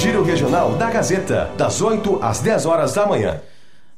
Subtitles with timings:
[0.00, 3.40] Giro Regional da Gazeta, das 8 às 10 horas da manhã.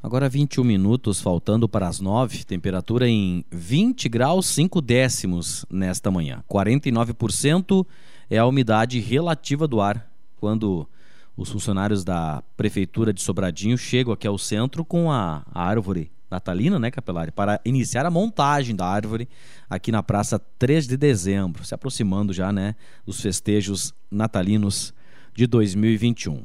[0.03, 6.43] Agora 21 minutos, faltando para as 9, temperatura em 20 graus 5 décimos nesta manhã.
[6.51, 7.87] 49%
[8.31, 10.89] é a umidade relativa do ar quando
[11.37, 16.79] os funcionários da Prefeitura de Sobradinho chegam aqui ao centro com a, a árvore natalina,
[16.79, 19.29] né, Capelari, para iniciar a montagem da árvore
[19.69, 22.75] aqui na Praça 3 de Dezembro, se aproximando já, né,
[23.05, 24.95] dos festejos natalinos
[25.35, 26.43] de 2021.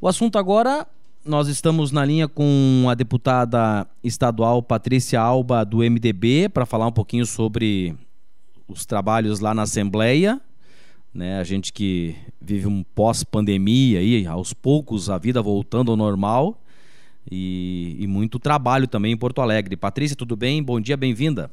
[0.00, 0.86] O assunto agora,
[1.24, 6.92] nós estamos na linha com a deputada estadual Patrícia Alba do MDB para falar um
[6.92, 7.94] pouquinho sobre
[8.68, 10.40] os trabalhos lá na Assembleia,
[11.12, 11.38] né?
[11.38, 16.60] A gente que vive um pós-pandemia aí, aos poucos a vida voltando ao normal
[17.30, 19.76] e, e, muito trabalho também em Porto Alegre.
[19.76, 20.62] Patrícia, tudo bem?
[20.62, 21.50] Bom dia, bem-vinda.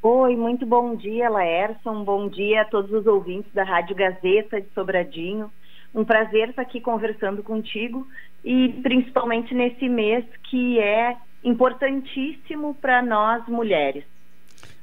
[0.00, 2.04] Oi, muito bom dia, Laerson.
[2.04, 5.50] Bom dia a todos os ouvintes da Rádio Gazeta de Sobradinho.
[5.92, 8.06] Um prazer estar aqui conversando contigo
[8.44, 14.04] e principalmente nesse mês que é importantíssimo para nós mulheres.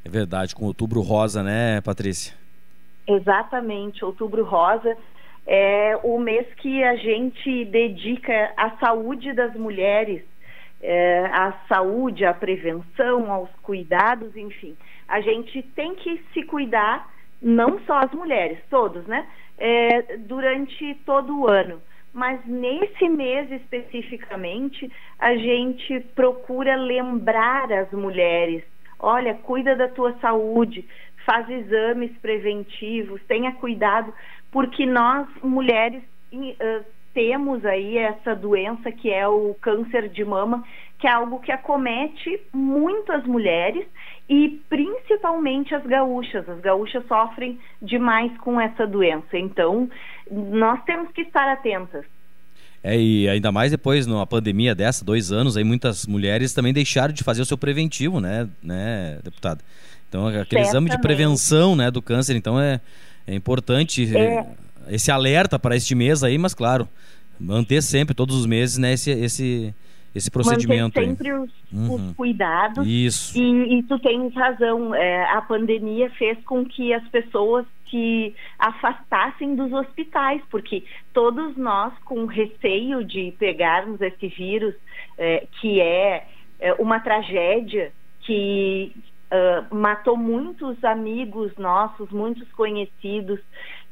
[0.03, 2.35] É verdade, com outubro rosa, né, Patrícia?
[3.07, 4.97] Exatamente, outubro rosa
[5.47, 10.23] é o mês que a gente dedica à saúde das mulheres,
[10.85, 14.77] é, à saúde, à prevenção, aos cuidados, enfim.
[15.07, 17.09] A gente tem que se cuidar,
[17.41, 19.27] não só as mulheres, todos, né?
[19.57, 21.81] É, durante todo o ano.
[22.13, 28.63] Mas nesse mês especificamente, a gente procura lembrar as mulheres:
[28.99, 30.87] olha, cuida da tua saúde,
[31.25, 34.13] faz exames preventivos, tenha cuidado,
[34.51, 36.03] porque nós mulheres
[37.15, 40.63] temos aí essa doença que é o câncer de mama,
[40.99, 43.87] que é algo que acomete muitas mulheres
[44.29, 46.47] e principalmente as gaúchas.
[46.47, 49.37] As gaúchas sofrem demais com essa doença.
[49.37, 49.89] Então,
[50.29, 52.05] nós temos que estar atentas.
[52.83, 57.13] É, e ainda mais depois, numa pandemia dessa, dois anos, aí muitas mulheres também deixaram
[57.13, 59.61] de fazer o seu preventivo, né, né deputada?
[60.07, 60.67] Então, aquele Certamente.
[60.67, 62.79] exame de prevenção né, do câncer, então é,
[63.25, 64.45] é importante é.
[64.89, 66.87] Esse alerta para este mês aí, mas claro,
[67.39, 69.75] manter sempre, todos os meses, né, esse, esse,
[70.13, 70.99] esse procedimento.
[70.99, 71.95] Manter sempre os, uhum.
[71.95, 72.85] os, cuidados.
[72.87, 73.37] Isso.
[73.37, 79.55] E, e tu tens razão, é, a pandemia fez com que as pessoas se afastassem
[79.55, 84.73] dos hospitais, porque todos nós, com receio de pegarmos esse vírus,
[85.17, 86.25] é, que é,
[86.59, 87.91] é uma tragédia,
[88.21, 88.91] que
[89.31, 93.39] uh, matou muitos amigos nossos, muitos conhecidos,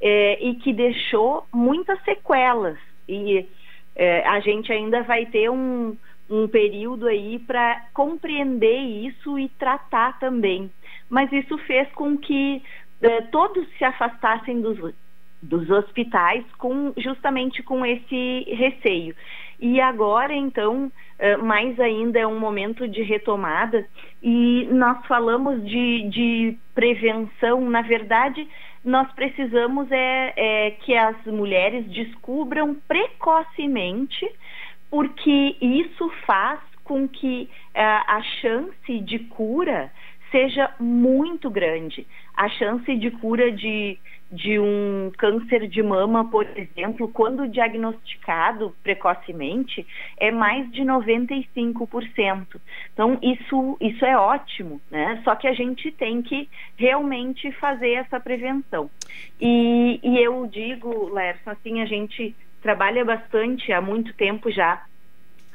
[0.05, 2.77] eh, e que deixou muitas sequelas.
[3.07, 3.47] E
[3.95, 5.95] eh, a gente ainda vai ter um,
[6.29, 10.69] um período aí para compreender isso e tratar também.
[11.09, 12.61] Mas isso fez com que
[13.01, 14.93] eh, todos se afastassem dos,
[15.41, 19.15] dos hospitais com justamente com esse receio.
[19.57, 23.87] E agora, então, eh, mais ainda é um momento de retomada
[24.21, 27.69] e nós falamos de, de prevenção.
[27.69, 28.45] Na verdade,
[28.83, 34.29] nós precisamos é, é que as mulheres descubram precocemente,
[34.89, 39.91] porque isso faz com que uh, a chance de cura
[40.33, 42.07] seja muito grande.
[42.35, 43.99] A chance de cura de,
[44.31, 49.85] de um câncer de mama, por exemplo, quando diagnosticado precocemente,
[50.17, 52.59] é mais de 95%.
[52.91, 55.21] Então, isso, isso é ótimo, né?
[55.23, 58.89] Só que a gente tem que realmente fazer essa prevenção.
[59.39, 64.83] E, e eu digo, Lerson, assim, a gente trabalha bastante há muito tempo já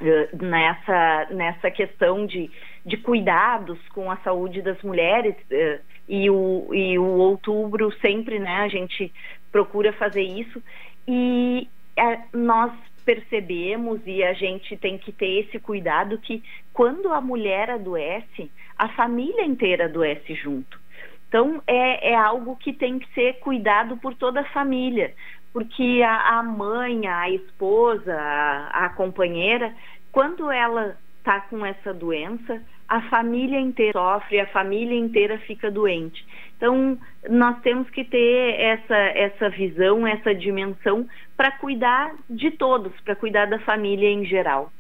[0.01, 2.49] uh, nessa, nessa questão de
[2.89, 8.57] de cuidados com a saúde das mulheres uh, e, o, e o outubro sempre, né,
[8.57, 9.13] a gente
[9.53, 10.63] procura fazer isso
[11.07, 11.69] e
[11.99, 12.73] uh, nós
[13.05, 18.89] percebemos e a gente tem que ter esse cuidado que quando a mulher adoece, a
[18.89, 20.81] família inteira adoece junto.
[21.29, 25.15] Então é, é algo que tem que ser cuidado por toda a família,
[25.53, 29.75] porque a, a mãe, a esposa, a, a companheira,
[30.11, 36.25] quando ela está com essa doença, a família inteira sofre, a família inteira fica doente.
[36.57, 36.99] Então,
[37.29, 41.07] nós temos que ter essa, essa visão, essa dimensão
[41.37, 44.73] para cuidar de todos, para cuidar da família em geral.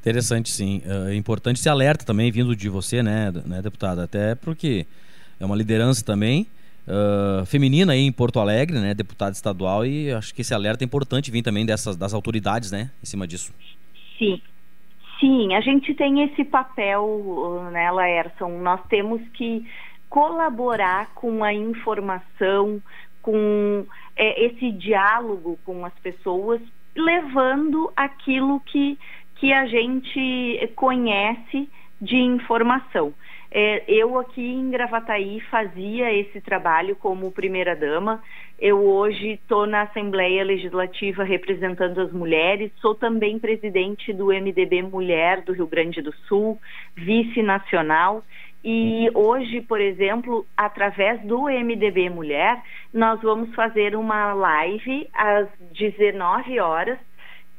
[0.00, 0.82] Interessante, sim.
[1.08, 4.02] É importante esse alerta também vindo de você, né, né deputada?
[4.02, 4.86] Até porque
[5.38, 6.46] é uma liderança também
[6.88, 10.86] uh, feminina aí em Porto Alegre, né, deputada estadual, e acho que esse alerta é
[10.86, 13.52] importante vir também dessas das autoridades, né, em cima disso.
[14.18, 14.40] Sim,
[15.22, 18.58] Sim, a gente tem esse papel, né, Laerson?
[18.58, 19.64] Nós temos que
[20.10, 22.82] colaborar com a informação,
[23.22, 23.86] com
[24.16, 26.60] é, esse diálogo com as pessoas,
[26.96, 28.98] levando aquilo que,
[29.36, 31.70] que a gente conhece
[32.00, 33.14] de informação.
[33.54, 38.22] É, eu aqui em Gravataí fazia esse trabalho como primeira-dama.
[38.58, 45.42] Eu hoje estou na Assembleia Legislativa representando as mulheres, sou também presidente do MDB Mulher
[45.42, 46.58] do Rio Grande do Sul,
[46.96, 48.22] vice-nacional.
[48.64, 52.58] E hoje, por exemplo, através do MDB Mulher,
[52.94, 56.98] nós vamos fazer uma live às 19 horas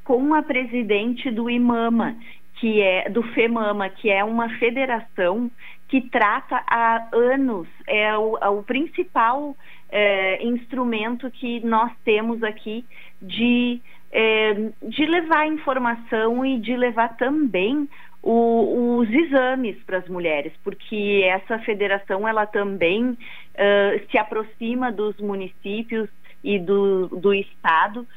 [0.04, 2.16] com a presidente do IMAMA,
[2.56, 5.52] que é do FEMAMA, que é uma federação
[5.94, 9.56] que trata há anos, é o, é o principal
[9.92, 12.84] é, instrumento que nós temos aqui
[13.22, 13.80] de,
[14.12, 17.88] é, de levar informação e de levar também
[18.24, 23.16] o, os exames para as mulheres, porque essa federação ela também
[24.10, 26.10] se aproxima dos municípios
[26.44, 28.08] e do, do estado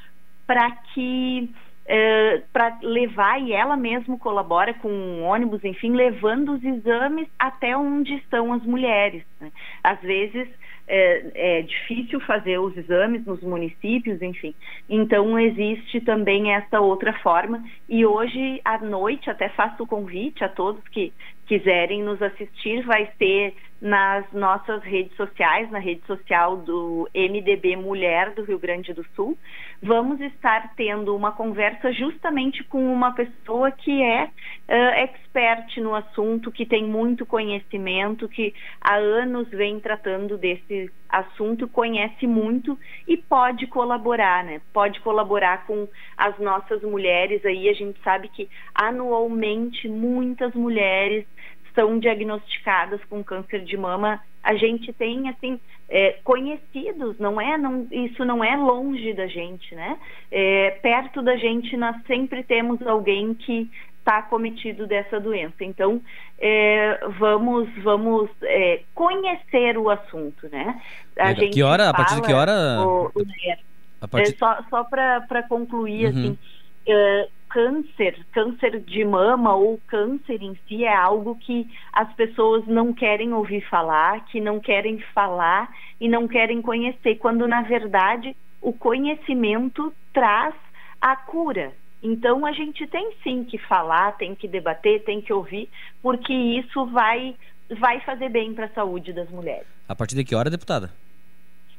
[0.46, 1.50] para que
[1.88, 7.76] eh, para levar e ela mesma colabora com um ônibus, enfim, levando os exames até
[7.76, 9.22] onde estão as mulheres.
[9.40, 9.52] Né?
[9.84, 10.48] Às vezes
[10.88, 14.54] é, é, difícil fazer os exames nos municípios, enfim.
[14.88, 20.48] Então existe também essa outra forma e hoje à noite até faço o convite a
[20.48, 21.12] todos que
[21.46, 28.34] quiserem nos assistir, vai ser nas nossas redes sociais, na rede social do MDB Mulher
[28.34, 29.36] do Rio Grande do Sul.
[29.82, 36.50] Vamos estar tendo uma conversa justamente com uma pessoa que é uh, expert no assunto,
[36.50, 43.66] que tem muito conhecimento, que há anos vem tratando desse assunto, conhece muito e pode
[43.66, 44.60] colaborar, né?
[44.72, 45.86] Pode colaborar com
[46.16, 47.68] as nossas mulheres aí.
[47.68, 51.26] A gente sabe que anualmente muitas mulheres
[51.76, 57.56] são diagnosticadas com câncer de mama, a gente tem assim é, conhecidos, não é?
[57.56, 59.96] Não, isso não é longe da gente, né?
[60.32, 65.62] É, perto da gente nós sempre temos alguém que está cometido dessa doença.
[65.62, 66.00] Então
[66.38, 70.80] é, vamos vamos é, conhecer o assunto, né?
[71.18, 71.90] A gente que hora?
[71.90, 72.80] A partir de que hora?
[72.80, 74.32] O, o, partir...
[74.32, 76.10] É, só só para concluir uhum.
[76.10, 76.38] assim.
[77.56, 83.32] Câncer, câncer de mama ou câncer em si é algo que as pessoas não querem
[83.32, 89.90] ouvir falar, que não querem falar e não querem conhecer, quando na verdade o conhecimento
[90.12, 90.54] traz
[91.00, 91.72] a cura.
[92.02, 95.70] Então a gente tem sim que falar, tem que debater, tem que ouvir,
[96.02, 97.36] porque isso vai
[97.80, 99.66] vai fazer bem para a saúde das mulheres.
[99.88, 100.92] A partir de que hora, deputada?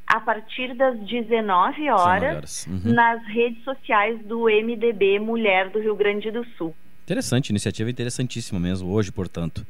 [0.08, 2.68] A partir das 19 horas, horas.
[2.68, 2.94] Uhum.
[2.94, 6.74] nas redes sociais do MDB Mulher do Rio Grande do Sul.
[7.04, 9.66] Interessante, iniciativa interessantíssima mesmo, hoje, portanto.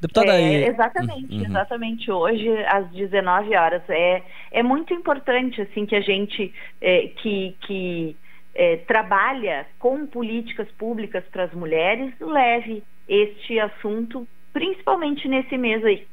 [0.00, 1.44] Deputada, é, exatamente, uhum.
[1.44, 7.54] exatamente hoje às 19 horas é é muito importante assim que a gente é, que
[7.60, 8.16] que
[8.54, 16.06] é, trabalha com políticas públicas para as mulheres leve este assunto principalmente nesse mês aí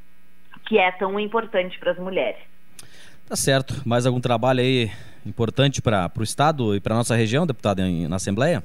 [0.67, 2.41] que é tão importante para as mulheres.
[3.27, 3.73] Tá certo.
[3.85, 4.89] Mais algum trabalho aí
[5.25, 8.63] importante para o Estado e para nossa região, deputado, na Assembleia?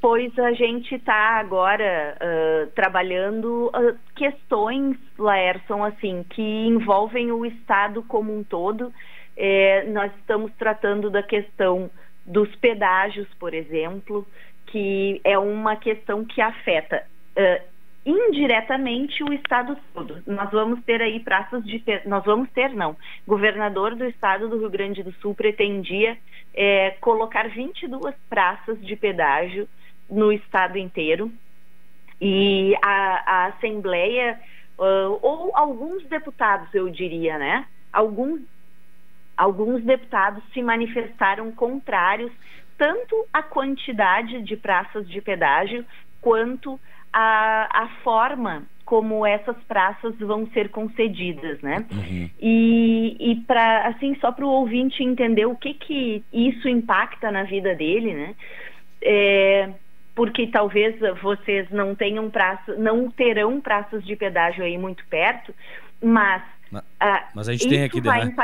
[0.00, 8.02] Pois a gente está agora uh, trabalhando uh, questões, Laerson, assim, que envolvem o Estado
[8.02, 8.92] como um todo.
[9.36, 11.90] É, nós estamos tratando da questão
[12.26, 14.26] dos pedágios, por exemplo,
[14.66, 17.04] que é uma questão que afeta
[18.08, 20.22] indiretamente o estado todo.
[20.26, 22.96] Nós vamos ter aí praças de nós vamos ter não.
[23.26, 26.16] Governador do estado do Rio Grande do Sul pretendia
[26.54, 29.68] é, colocar 22 praças de pedágio
[30.08, 31.30] no estado inteiro
[32.18, 34.40] e a, a Assembleia
[34.78, 37.66] uh, ou alguns deputados, eu diria, né?
[37.92, 38.40] Alguns
[39.36, 42.32] alguns deputados se manifestaram contrários
[42.76, 45.84] tanto à quantidade de praças de pedágio
[46.20, 46.80] quanto
[47.18, 51.84] a, a forma como essas praças vão ser concedidas, né?
[51.90, 52.30] Uhum.
[52.40, 57.42] E, e para assim só para o ouvinte entender o que que isso impacta na
[57.42, 58.34] vida dele, né?
[59.02, 59.70] É,
[60.14, 65.52] porque talvez vocês não tenham praça, não terão praças de pedágio aí muito perto,
[66.00, 68.34] mas mas, ah, mas a gente tem aqui, né?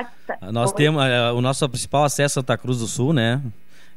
[0.51, 1.03] Nós temos
[1.35, 3.41] o nosso principal acesso a Santa Cruz do Sul, né?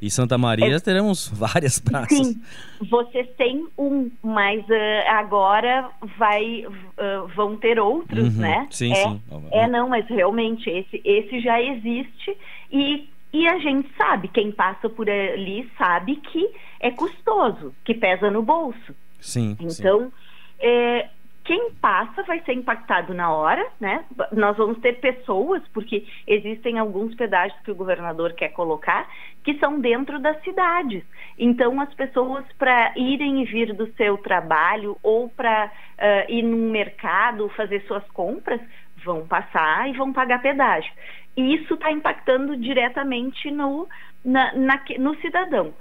[0.02, 2.18] E Santa Maria é, teremos várias praças.
[2.18, 2.42] Sim,
[2.90, 8.68] vocês têm um, mas uh, agora vai, uh, vão ter outros, uhum, né?
[8.70, 9.22] Sim, é, sim.
[9.52, 12.38] É, não, mas realmente esse, esse já existe
[12.72, 16.48] e, e a gente sabe, quem passa por ali sabe que
[16.80, 18.96] é custoso, que pesa no bolso.
[19.20, 19.58] Sim.
[19.60, 20.12] Então, sim.
[20.60, 21.10] É,
[21.48, 24.04] quem passa vai ser impactado na hora, né?
[24.34, 29.10] Nós vamos ter pessoas, porque existem alguns pedágios que o governador quer colocar,
[29.46, 31.06] que são dentro das cidades.
[31.40, 36.70] Então, as pessoas, para irem e vir do seu trabalho ou para uh, ir no
[36.70, 38.60] mercado fazer suas compras,
[39.06, 40.92] vão passar e vão pagar pedágio.
[41.38, 43.88] E isso está impactando diretamente no,
[44.26, 45.74] na, na, no cidadão.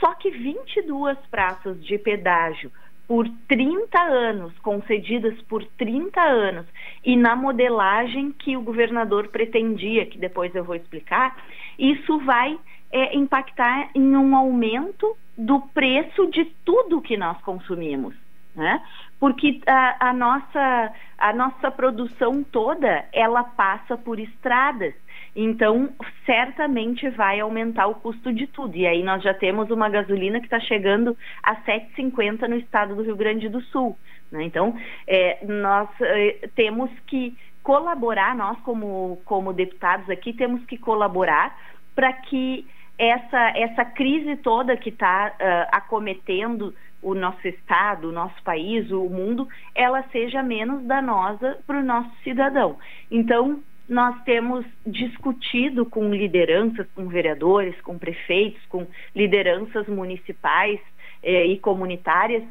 [0.00, 2.72] Só que 22 praças de pedágio
[3.12, 6.66] por 30 anos, concedidas por 30 anos,
[7.04, 11.36] e na modelagem que o governador pretendia, que depois eu vou explicar,
[11.78, 12.58] isso vai
[12.90, 18.14] é, impactar em um aumento do preço de tudo que nós consumimos.
[18.56, 18.82] Né?
[19.20, 24.94] Porque a, a, nossa, a nossa produção toda ela passa por estradas.
[25.34, 25.88] Então,
[26.26, 28.76] certamente vai aumentar o custo de tudo.
[28.76, 33.02] E aí nós já temos uma gasolina que está chegando a 7,50 no estado do
[33.02, 33.96] Rio Grande do Sul.
[34.30, 34.44] Né?
[34.44, 41.56] Então, é, nós é, temos que colaborar, nós como, como deputados aqui, temos que colaborar
[41.94, 42.66] para que
[42.98, 49.08] essa, essa crise toda que está uh, acometendo o nosso estado, o nosso país, o
[49.08, 52.78] mundo, ela seja menos danosa para o nosso cidadão.
[53.10, 60.80] Então, nós temos discutido com lideranças, com vereadores, com prefeitos, com lideranças municipais
[61.22, 62.44] eh, e comunitárias,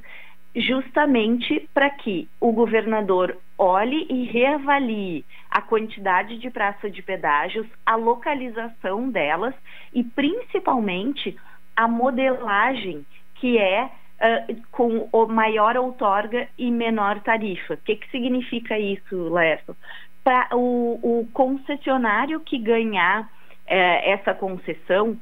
[0.55, 7.95] justamente para que o governador olhe e reavalie a quantidade de praça de pedágios, a
[7.95, 9.53] localização delas
[9.93, 11.37] e principalmente
[11.75, 17.75] a modelagem que é uh, com o maior outorga e menor tarifa.
[17.75, 19.75] O que, que significa isso, Lerson?
[20.23, 23.29] Para o, o, concessionário que ganhar
[23.65, 25.17] é, essa concessão,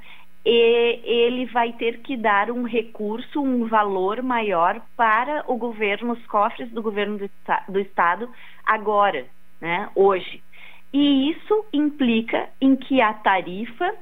[0.45, 6.25] e, ele vai ter que dar um recurso, um valor maior para o governo, os
[6.27, 7.29] cofres do governo do,
[7.67, 8.29] do estado
[8.65, 9.25] agora,
[9.61, 10.43] né, hoje.
[10.91, 13.93] E isso implica em que a tarifa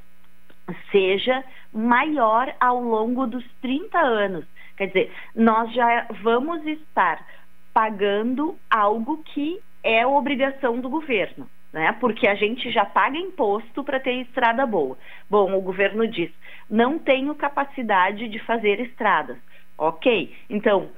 [0.91, 4.45] seja maior ao longo dos 30 anos.
[4.77, 7.25] Quer dizer, nós já vamos estar
[7.73, 11.95] pagando algo que é obrigação do governo, né?
[11.99, 14.97] Porque a gente já paga imposto para ter estrada boa.
[15.29, 16.29] Bom, o governo diz:
[16.69, 19.37] não tenho capacidade de fazer estradas.
[19.77, 20.89] Ok, então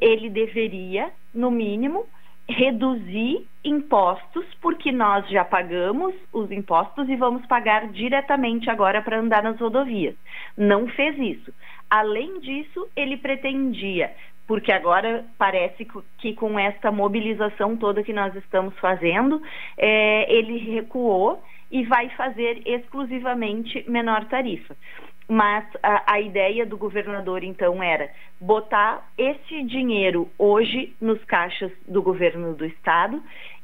[0.00, 2.06] ele deveria, no mínimo,
[2.48, 9.42] reduzir impostos, porque nós já pagamos os impostos e vamos pagar diretamente agora para andar
[9.42, 10.14] nas rodovias.
[10.56, 11.52] Não fez isso.
[11.88, 14.12] Além disso, ele pretendia
[14.50, 15.86] porque agora parece
[16.18, 19.40] que com essa mobilização toda que nós estamos fazendo,
[19.78, 21.40] é, ele recuou
[21.70, 24.76] e vai fazer exclusivamente menor tarifa.
[25.28, 32.02] Mas a, a, ideia do governador, então, era botar esse dinheiro hoje nos caixas do
[32.02, 33.22] governo do estado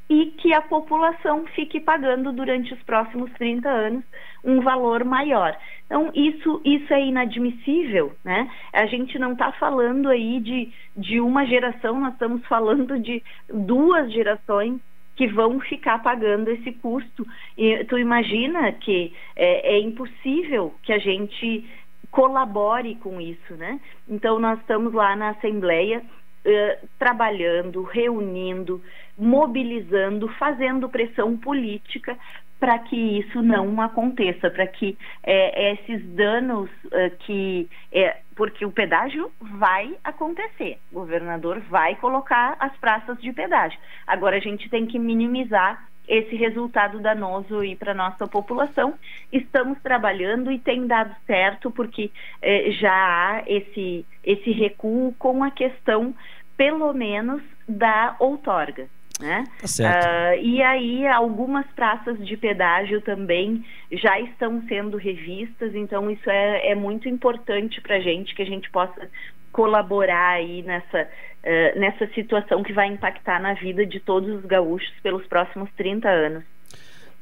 [0.08, 4.04] e que a população fique pagando durante os próximos 30 anos
[4.44, 5.58] um valor maior.
[5.86, 8.50] Então, isso, isso é inadmissível, né?
[8.72, 14.12] A gente não está falando aí de, de uma geração, nós estamos falando de duas
[14.12, 14.80] gerações
[15.14, 17.26] que vão ficar pagando esse custo.
[17.56, 21.64] E tu imagina que é, é impossível que a gente
[22.10, 23.80] colabore com isso, né?
[24.08, 28.82] Então, nós estamos lá na Assembleia uh, trabalhando, reunindo,
[29.18, 32.16] mobilizando, fazendo pressão política
[32.58, 37.68] para que isso não aconteça, para que é, esses danos uh, que.
[37.92, 43.78] É, porque o pedágio vai acontecer, o governador vai colocar as praças de pedágio.
[44.06, 48.94] Agora a gente tem que minimizar esse resultado danoso aí para nossa população.
[49.32, 52.10] Estamos trabalhando e tem dado certo porque
[52.42, 56.14] eh, já há esse, esse recuo com a questão,
[56.56, 58.86] pelo menos, da outorga.
[59.20, 59.44] Né?
[59.60, 59.66] Tá.
[59.66, 66.72] Uh, e aí algumas praças de pedágio também já estão sendo revistas, então isso é,
[66.72, 69.08] é muito importante para a gente que a gente possa
[69.52, 74.92] colaborar aí nessa, uh, nessa situação que vai impactar na vida de todos os gaúchos
[75.02, 76.44] pelos próximos 30 anos.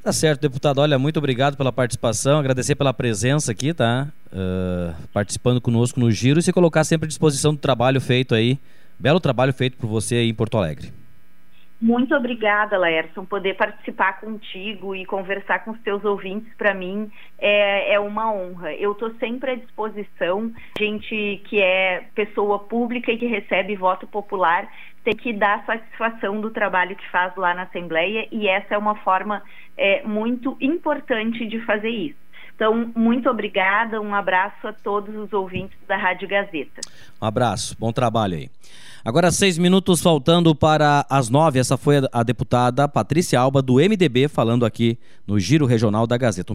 [0.03, 0.79] Tá certo, deputado.
[0.81, 4.09] Olha, muito obrigado pela participação, agradecer pela presença aqui, tá?
[4.33, 8.59] Uh, participando conosco no Giro e se colocar sempre à disposição do trabalho feito aí,
[8.99, 11.04] belo trabalho feito por você aí em Porto Alegre.
[11.85, 13.27] Muito obrigada, Laerson.
[13.27, 18.73] Poder participar contigo e conversar com os teus ouvintes, para mim, é, é, uma honra.
[18.73, 20.51] Eu estou sempre à disposição.
[20.79, 24.67] Gente que é pessoa pública e que recebe voto popular
[25.05, 28.95] tem que dar satisfação do trabalho que faz lá na Assembleia e essa é uma
[28.95, 29.43] forma
[29.77, 32.24] é, muito importante de fazer isso.
[32.55, 36.81] Então, muito obrigada, um abraço a todos os ouvintes da Rádio Gazeta.
[37.21, 38.51] Um abraço, bom trabalho aí.
[39.05, 41.59] Agora, seis minutos faltando para as nove.
[41.59, 46.53] Essa foi a deputada Patrícia Alba, do MDB, falando aqui no Giro Regional da Gazeta.